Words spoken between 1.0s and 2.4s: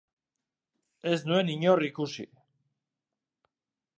Ez nuen inor ikusi.